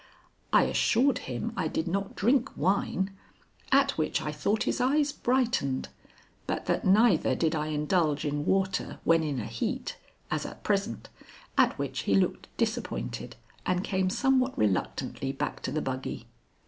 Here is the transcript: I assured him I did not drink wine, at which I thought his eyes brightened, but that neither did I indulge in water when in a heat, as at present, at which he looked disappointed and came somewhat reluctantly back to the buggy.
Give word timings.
I 0.51 0.63
assured 0.63 1.19
him 1.29 1.53
I 1.55 1.67
did 1.67 1.87
not 1.87 2.15
drink 2.15 2.49
wine, 2.57 3.11
at 3.71 3.99
which 3.99 4.19
I 4.19 4.31
thought 4.31 4.63
his 4.63 4.81
eyes 4.81 5.11
brightened, 5.11 5.89
but 6.47 6.65
that 6.65 6.83
neither 6.83 7.35
did 7.35 7.53
I 7.53 7.67
indulge 7.67 8.25
in 8.25 8.43
water 8.43 8.99
when 9.03 9.21
in 9.21 9.39
a 9.39 9.45
heat, 9.45 9.97
as 10.31 10.43
at 10.43 10.63
present, 10.63 11.09
at 11.55 11.77
which 11.77 11.99
he 12.09 12.15
looked 12.15 12.47
disappointed 12.57 13.35
and 13.63 13.83
came 13.83 14.09
somewhat 14.09 14.57
reluctantly 14.57 15.31
back 15.33 15.61
to 15.61 15.71
the 15.71 15.83
buggy. 15.83 16.25